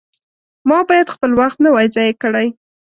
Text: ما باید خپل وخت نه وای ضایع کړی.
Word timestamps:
ما 0.69 0.77
باید 0.89 1.13
خپل 1.15 1.31
وخت 1.39 1.57
نه 1.63 1.69
وای 1.71 1.87
ضایع 1.95 2.13
کړی. 2.23 2.47